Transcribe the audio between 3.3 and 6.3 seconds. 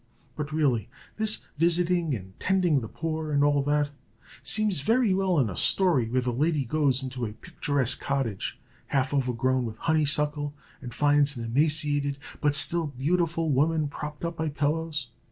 and all that, seems very well in a story, where